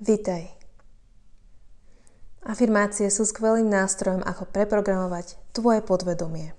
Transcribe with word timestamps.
Vitaj. 0.00 0.48
Afirmácie 2.48 3.12
sú 3.12 3.28
skvelým 3.28 3.68
nástrojom, 3.68 4.24
ako 4.24 4.48
preprogramovať 4.48 5.36
tvoje 5.52 5.84
podvedomie. 5.84 6.56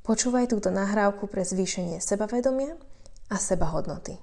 Počúvaj 0.00 0.48
túto 0.48 0.72
nahrávku 0.72 1.28
pre 1.28 1.44
zvýšenie 1.44 2.00
sebavedomia 2.00 2.80
a 3.28 3.36
sebahodnoty. 3.36 4.16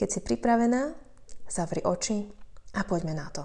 Keď 0.00 0.08
si 0.08 0.20
pripravená, 0.24 0.96
zavri 1.52 1.84
oči 1.84 2.32
a 2.72 2.80
poďme 2.80 3.12
na 3.12 3.28
to. 3.28 3.44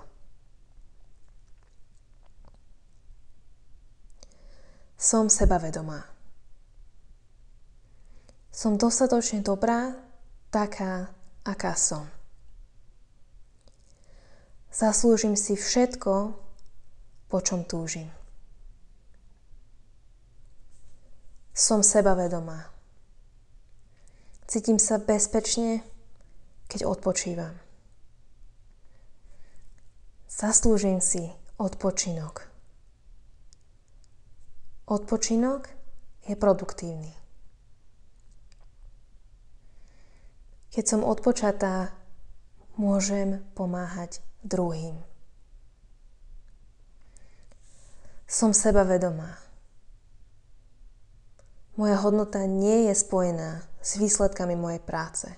Som 4.95 5.27
sebavedomá. 5.27 6.07
Som 8.47 8.79
dostatočne 8.79 9.43
dobrá, 9.43 9.91
taká, 10.55 11.11
aká 11.43 11.75
som. 11.75 12.16
Zaslúžim 14.77 15.33
si 15.33 15.57
všetko, 15.57 16.37
po 17.33 17.37
čom 17.41 17.65
túžim. 17.65 18.13
Som 21.49 21.81
sebavedomá. 21.81 22.69
Cítim 24.45 24.77
sa 24.77 25.01
bezpečne, 25.01 25.81
keď 26.69 26.93
odpočívam. 26.93 27.57
Zaslúžim 30.29 31.01
si 31.01 31.25
odpočinok. 31.57 32.45
Odpočinok 34.85 35.73
je 36.29 36.37
produktívny. 36.37 37.17
Keď 40.69 40.85
som 40.85 41.01
odpočatá, 41.01 41.97
môžem 42.77 43.41
pomáhať 43.57 44.21
druhým. 44.47 44.95
Som 48.27 48.55
sebavedomá. 48.55 49.39
Moja 51.77 51.99
hodnota 52.01 52.47
nie 52.47 52.89
je 52.89 52.95
spojená 52.95 53.67
s 53.83 54.01
výsledkami 54.01 54.55
mojej 54.57 54.81
práce. 54.81 55.29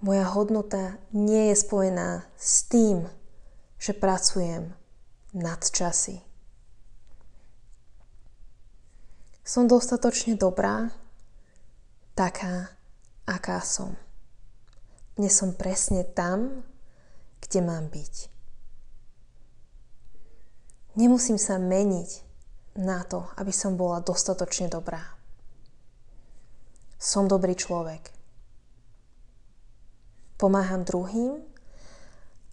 Moja 0.00 0.24
hodnota 0.30 0.96
nie 1.12 1.52
je 1.52 1.56
spojená 1.56 2.24
s 2.36 2.64
tým, 2.66 3.06
že 3.76 3.92
pracujem 3.92 4.72
nad 5.36 5.60
časy. 5.60 6.24
Som 9.44 9.68
dostatočne 9.68 10.40
dobrá, 10.40 10.88
taká, 12.16 12.72
aká 13.28 13.60
som. 13.60 13.96
Dnes 15.14 15.30
som 15.30 15.54
presne 15.54 16.02
tam, 16.02 16.66
kde 17.38 17.62
mám 17.62 17.86
byť. 17.86 18.14
Nemusím 20.98 21.38
sa 21.38 21.54
meniť 21.54 22.26
na 22.82 23.06
to, 23.06 23.30
aby 23.38 23.54
som 23.54 23.78
bola 23.78 24.02
dostatočne 24.02 24.66
dobrá. 24.66 25.14
Som 26.98 27.30
dobrý 27.30 27.54
človek. 27.54 28.10
Pomáham 30.34 30.82
druhým 30.82 31.38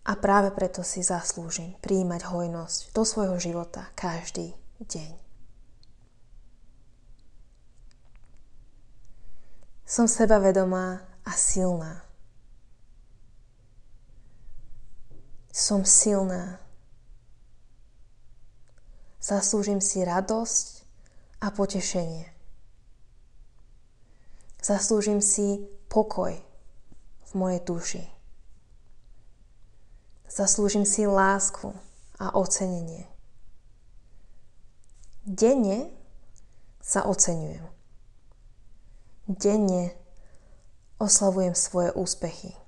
a 0.06 0.14
práve 0.22 0.54
preto 0.54 0.86
si 0.86 1.02
zaslúžim 1.02 1.74
prijímať 1.82 2.30
hojnosť 2.30 2.94
do 2.94 3.02
svojho 3.02 3.42
života 3.42 3.90
každý 3.98 4.54
deň. 4.86 5.18
Som 9.86 10.06
sebavedomá 10.06 11.02
a 11.26 11.32
silná. 11.34 12.11
Som 15.52 15.84
silná. 15.84 16.64
Zaslúžim 19.22 19.84
si 19.84 20.02
radosť 20.02 20.82
a 21.44 21.52
potešenie. 21.54 22.32
Zaslúžim 24.64 25.20
si 25.20 25.68
pokoj 25.92 26.34
v 27.28 27.32
mojej 27.36 27.62
duši. 27.62 28.04
Zaslúžim 30.32 30.88
si 30.88 31.04
lásku 31.04 31.76
a 32.16 32.32
ocenenie. 32.38 33.12
Denne 35.28 35.92
sa 36.80 37.04
oceňujem. 37.04 37.66
Denne 39.28 39.94
oslavujem 40.98 41.54
svoje 41.54 41.92
úspechy. 41.94 42.61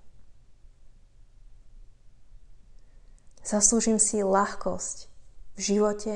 Zaslúžim 3.43 3.99
si 3.99 4.23
ľahkosť 4.23 5.11
v 5.55 5.59
živote, 5.59 6.15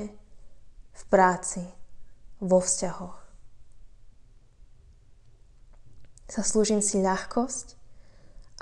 v 0.95 1.03
práci, 1.11 1.67
vo 2.39 2.63
vzťahoch. 2.63 3.19
Zaslúžim 6.31 6.79
si 6.79 7.03
ľahkosť 7.03 7.75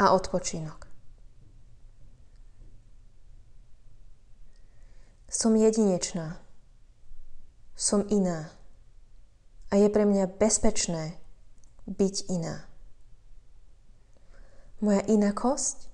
a 0.02 0.18
odpočinok. 0.18 0.86
Som 5.30 5.54
jedinečná. 5.54 6.42
Som 7.78 8.02
iná. 8.10 8.50
A 9.70 9.78
je 9.78 9.90
pre 9.94 10.10
mňa 10.10 10.42
bezpečné 10.42 11.22
byť 11.86 12.16
iná. 12.34 12.66
Moja 14.82 15.02
inakosť 15.06 15.90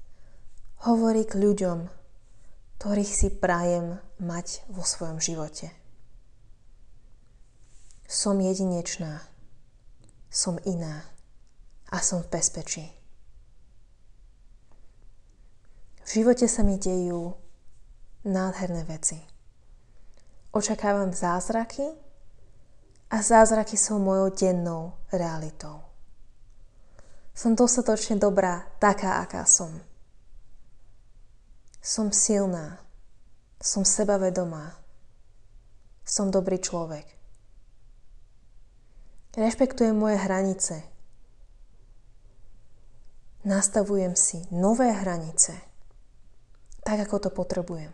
hovorí 0.87 1.23
k 1.25 1.39
ľuďom, 1.39 2.00
ktorých 2.81 3.13
si 3.13 3.29
prajem 3.29 4.01
mať 4.17 4.65
vo 4.73 4.81
svojom 4.81 5.21
živote. 5.21 5.69
Som 8.09 8.41
jedinečná, 8.41 9.21
som 10.33 10.57
iná 10.65 11.05
a 11.93 12.01
som 12.01 12.25
v 12.25 12.33
bezpečí. 12.33 12.89
V 16.01 16.09
živote 16.09 16.49
sa 16.49 16.65
mi 16.65 16.81
dejú 16.81 17.37
nádherné 18.25 18.81
veci. 18.89 19.21
Očakávam 20.49 21.13
zázraky 21.13 21.85
a 23.13 23.21
zázraky 23.21 23.77
sú 23.77 24.01
mojou 24.01 24.33
dennou 24.33 24.97
realitou. 25.13 25.85
Som 27.37 27.53
dostatočne 27.53 28.17
dobrá, 28.17 28.73
taká, 28.81 29.21
aká 29.21 29.45
som 29.45 29.90
som 31.81 32.13
silná. 32.13 32.77
Som 33.57 33.81
sebavedomá. 33.81 34.77
Som 36.05 36.29
dobrý 36.29 36.61
človek. 36.61 37.05
Rešpektujem 39.33 39.97
moje 39.97 40.17
hranice. 40.21 40.75
Nastavujem 43.41 44.13
si 44.13 44.45
nové 44.53 44.93
hranice, 44.93 45.57
tak 46.85 47.09
ako 47.09 47.15
to 47.17 47.29
potrebujem. 47.33 47.89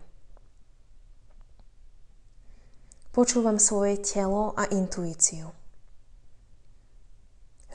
Počúvam 3.15 3.55
svoje 3.55 4.03
telo 4.03 4.51
a 4.59 4.67
intuíciu. 4.67 5.47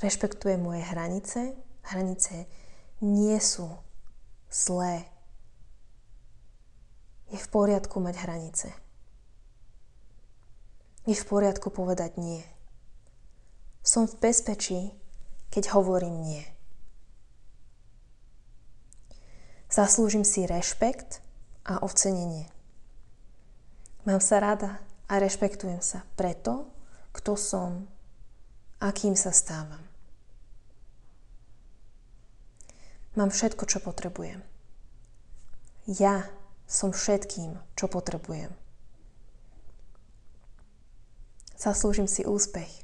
Rešpektujem 0.04 0.60
moje 0.60 0.82
hranice. 0.84 1.56
Hranice 1.86 2.44
nie 3.00 3.38
sú 3.40 3.72
zlé 4.52 5.11
je 7.32 7.38
v 7.40 7.48
poriadku 7.48 7.96
mať 7.96 8.14
hranice. 8.28 8.68
Je 11.08 11.16
v 11.16 11.24
poriadku 11.24 11.72
povedať 11.72 12.20
nie. 12.20 12.44
Som 13.80 14.06
v 14.06 14.20
bezpečí, 14.20 14.94
keď 15.50 15.74
hovorím 15.74 16.22
nie. 16.22 16.44
Zaslúžim 19.72 20.22
si 20.22 20.44
rešpekt 20.44 21.24
a 21.64 21.80
ocenenie. 21.80 22.52
Mám 24.04 24.20
sa 24.20 24.38
rada 24.38 24.84
a 25.08 25.16
rešpektujem 25.16 25.80
sa 25.80 26.04
preto, 26.14 26.68
kto 27.16 27.34
som, 27.34 27.88
akým 28.78 29.16
sa 29.16 29.32
stávam. 29.32 29.80
Mám 33.16 33.32
všetko, 33.32 33.64
čo 33.64 33.80
potrebujem. 33.80 34.44
Ja 35.88 36.28
som 36.72 36.88
všetkým, 36.88 37.60
čo 37.76 37.84
potrebujem. 37.84 38.48
Zaslúžim 41.60 42.08
si 42.08 42.24
úspech. 42.24 42.82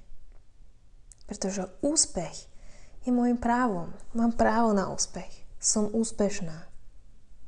Pretože 1.24 1.72
úspech 1.80 2.46
je 3.08 3.10
môjim 3.10 3.40
právom. 3.40 3.96
Mám 4.12 4.36
právo 4.36 4.76
na 4.76 4.92
úspech. 4.92 5.32
Som 5.56 5.88
úspešná. 5.88 6.68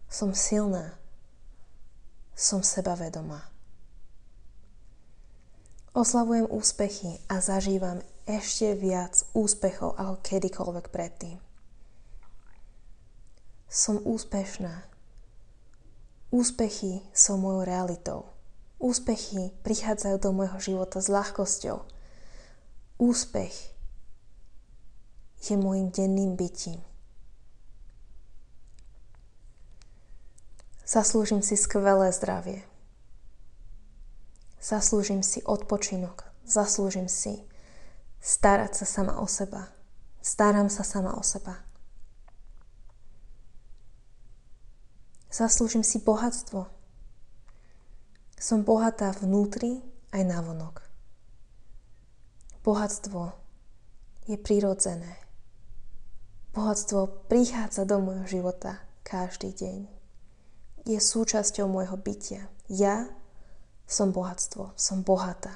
Som 0.09 0.33
silná. 0.33 0.97
Som 2.33 2.65
sebavedomá. 2.65 3.53
Oslavujem 5.93 6.49
úspechy 6.49 7.21
a 7.29 7.45
zažívam 7.45 8.01
ešte 8.25 8.75
viac 8.75 9.23
úspechov 9.37 9.95
ako 10.01 10.15
kedykoľvek 10.25 10.87
predtým. 10.89 11.39
Som 13.71 14.03
úspešná. 14.03 14.90
Úspechy 16.31 17.03
sú 17.11 17.35
mojou 17.35 17.67
realitou. 17.67 18.31
Úspechy 18.79 19.51
prichádzajú 19.67 20.17
do 20.23 20.31
môjho 20.31 20.59
života 20.63 21.03
s 21.03 21.11
ľahkosťou. 21.11 21.83
Úspech 23.03 23.55
je 25.43 25.55
môjim 25.59 25.91
denným 25.91 26.39
bytím. 26.39 26.79
Zaslúžim 30.87 31.43
si 31.43 31.59
skvelé 31.59 32.15
zdravie. 32.15 32.63
Zaslúžim 34.59 35.23
si 35.23 35.43
odpočinok. 35.43 36.31
Zaslúžim 36.47 37.07
si 37.07 37.43
starať 38.23 38.83
sa 38.83 38.87
sama 38.87 39.19
o 39.19 39.27
seba. 39.31 39.71
Starám 40.21 40.69
sa 40.69 40.85
sama 40.85 41.17
o 41.17 41.23
seba. 41.23 41.63
Zaslúžim 45.31 45.87
si 45.87 46.03
bohatstvo. 46.03 46.67
Som 48.35 48.67
bohatá 48.67 49.15
vnútri 49.15 49.79
aj 50.11 50.27
navonok. 50.27 50.83
Bohatstvo 52.67 53.31
je 54.27 54.35
prirodzené. 54.35 55.23
Bohatstvo 56.51 57.31
prichádza 57.31 57.87
do 57.87 58.03
môjho 58.03 58.27
života 58.27 58.83
každý 59.07 59.55
deň. 59.55 59.79
Je 60.83 60.99
súčasťou 60.99 61.71
môjho 61.71 61.95
bytia. 61.95 62.51
Ja 62.67 63.07
som 63.87 64.11
bohatstvo, 64.11 64.75
som 64.75 65.07
bohatá. 65.07 65.55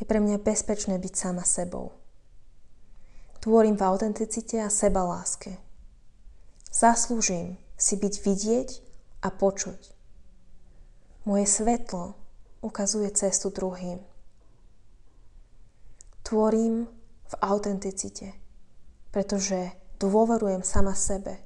Je 0.00 0.08
pre 0.08 0.24
mňa 0.24 0.40
bezpečné 0.40 0.96
byť 0.96 1.14
sama 1.20 1.44
sebou. 1.44 1.92
Tvorím 3.44 3.76
v 3.76 3.84
autenticite 3.84 4.56
a 4.64 4.72
seba 4.72 5.04
láske. 5.04 5.67
Zaslúžim 6.68 7.56
si 7.78 7.94
byť 7.96 8.14
vidieť 8.22 8.68
a 9.24 9.28
počuť. 9.32 9.80
Moje 11.24 11.46
svetlo 11.48 12.16
ukazuje 12.60 13.08
cestu 13.14 13.48
druhým. 13.48 14.00
Tvorím 16.24 16.88
v 17.28 17.34
autenticite, 17.40 18.36
pretože 19.14 19.72
dôverujem 20.00 20.60
sama 20.64 20.92
sebe. 20.92 21.40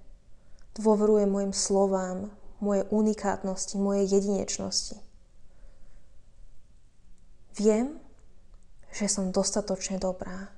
Dôverujem 0.74 1.28
mojim 1.28 1.54
slovám, 1.54 2.32
mojej 2.62 2.86
unikátnosti, 2.90 3.76
mojej 3.76 4.08
jedinečnosti. 4.08 4.96
Viem, 7.58 8.00
že 8.94 9.10
som 9.12 9.34
dostatočne 9.34 10.00
dobrá. 10.00 10.48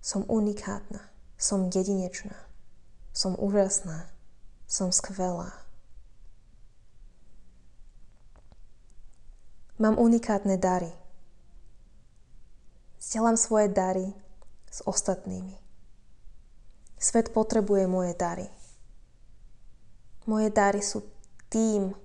Som 0.00 0.24
unikátna, 0.24 1.04
som 1.36 1.68
jedinečná. 1.68 2.47
Som 3.18 3.34
úžasná. 3.34 4.06
Som 4.70 4.94
skvelá. 4.94 5.50
Mám 9.82 9.98
unikátne 9.98 10.54
dary. 10.54 10.94
Zdieľam 13.02 13.34
svoje 13.34 13.74
dary 13.74 14.06
s 14.70 14.86
ostatnými. 14.86 15.58
Svet 16.94 17.34
potrebuje 17.34 17.90
moje 17.90 18.14
dary. 18.14 18.46
Moje 20.30 20.54
dary 20.54 20.78
sú 20.78 21.02
tým, 21.50 21.98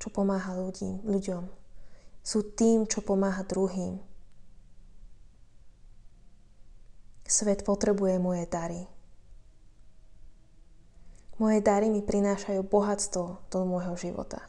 čo 0.00 0.08
pomáha 0.08 0.56
ľudí, 0.56 1.04
ľuďom. 1.04 1.44
Sú 2.24 2.56
tým, 2.56 2.88
čo 2.88 3.04
pomáha 3.04 3.44
druhým. 3.44 4.00
Svet 7.28 7.60
potrebuje 7.60 8.16
moje 8.16 8.48
dary. 8.48 8.88
Moje 11.40 11.64
dary 11.64 11.88
mi 11.88 12.04
prinášajú 12.04 12.60
bohatstvo 12.68 13.48
do 13.48 13.58
môjho 13.64 13.96
života. 13.96 14.44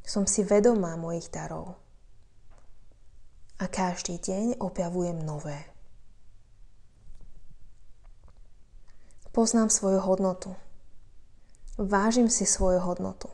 Som 0.00 0.24
si 0.24 0.40
vedomá 0.40 0.96
mojich 0.96 1.28
darov 1.28 1.76
a 3.60 3.68
každý 3.68 4.16
deň 4.16 4.56
objavujem 4.56 5.20
nové. 5.20 5.68
Poznám 9.36 9.68
svoju 9.68 10.00
hodnotu. 10.00 10.56
Vážim 11.76 12.32
si 12.32 12.48
svoju 12.48 12.80
hodnotu. 12.80 13.28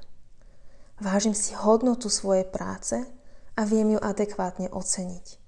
Vážim 0.99 1.33
si 1.33 1.55
hodnotu 1.55 2.11
svojej 2.11 2.43
práce 2.43 3.07
a 3.55 3.63
viem 3.63 3.95
ju 3.95 4.01
adekvátne 4.03 4.67
oceniť. 4.75 5.39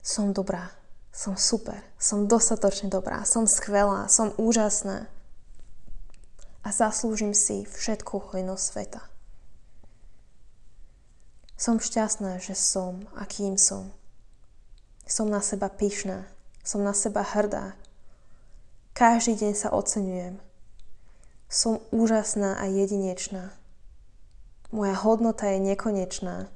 Som 0.00 0.32
dobrá 0.32 0.85
som 1.16 1.32
super, 1.32 1.80
som 1.96 2.28
dostatočne 2.28 2.92
dobrá, 2.92 3.24
som 3.24 3.48
skvelá, 3.48 4.04
som 4.12 4.36
úžasná 4.36 5.08
a 6.60 6.68
zaslúžim 6.68 7.32
si 7.32 7.64
všetku 7.64 8.36
hojnosť 8.36 8.64
sveta. 8.68 9.02
Som 11.56 11.80
šťastná, 11.80 12.36
že 12.36 12.52
som, 12.52 13.08
akým 13.16 13.56
som. 13.56 13.96
Som 15.08 15.32
na 15.32 15.40
seba 15.40 15.72
pyšná, 15.72 16.28
som 16.60 16.84
na 16.84 16.92
seba 16.92 17.24
hrdá. 17.24 17.72
Každý 18.92 19.40
deň 19.40 19.52
sa 19.56 19.72
oceňujem. 19.72 20.36
Som 21.48 21.80
úžasná 21.96 22.60
a 22.60 22.68
jedinečná. 22.68 23.56
Moja 24.68 24.92
hodnota 25.00 25.48
je 25.48 25.64
nekonečná. 25.64 26.52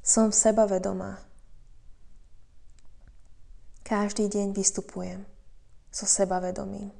Som 0.00 0.32
sebavedomá. 0.32 1.27
Každý 3.88 4.28
deň 4.28 4.52
vystupujem 4.52 5.24
so 5.88 6.04
sebavedomím. 6.04 6.92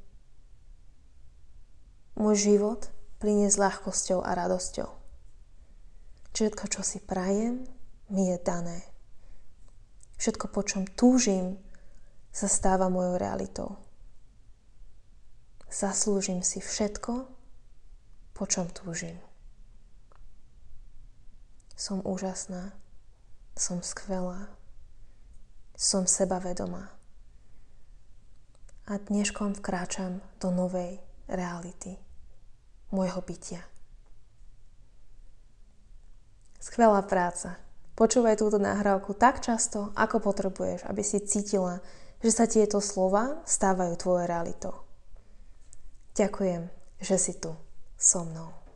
Môj 2.17 2.49
život 2.49 2.89
plinie 3.21 3.53
s 3.53 3.61
ľahkosťou 3.61 4.25
a 4.25 4.33
radosťou. 4.33 4.89
Všetko, 6.33 6.65
čo 6.73 6.81
si 6.81 7.05
prajem, 7.05 7.69
mi 8.09 8.33
je 8.33 8.41
dané. 8.41 8.89
Všetko, 10.17 10.49
po 10.49 10.65
čom 10.65 10.89
túžim, 10.89 11.61
sa 12.33 12.49
stáva 12.49 12.89
mojou 12.89 13.21
realitou. 13.21 13.77
Zaslúžim 15.69 16.41
si 16.41 16.65
všetko, 16.65 17.29
po 18.33 18.45
čom 18.49 18.65
túžim. 18.73 19.21
Som 21.77 22.01
úžasná, 22.01 22.73
som 23.53 23.85
skvelá, 23.85 24.49
som 25.79 26.11
sebavedomá. 26.11 26.91
A 28.91 28.99
dneškom 28.99 29.63
vkráčam 29.63 30.19
do 30.43 30.51
novej 30.51 30.99
reality 31.31 31.95
môjho 32.91 33.23
bytia. 33.23 33.63
Skvelá 36.59 36.99
práca. 37.07 37.63
Počúvaj 37.95 38.43
túto 38.43 38.59
nahrávku 38.59 39.15
tak 39.15 39.39
často, 39.39 39.95
ako 39.95 40.19
potrebuješ, 40.19 40.83
aby 40.91 41.03
si 41.07 41.23
cítila, 41.23 41.79
že 42.19 42.35
sa 42.35 42.51
tieto 42.51 42.83
slova 42.83 43.47
stávajú 43.47 43.95
tvojou 43.95 44.27
realitou. 44.27 44.75
Ďakujem, 46.19 46.67
že 46.99 47.17
si 47.23 47.39
tu 47.39 47.55
so 47.95 48.27
mnou. 48.27 48.68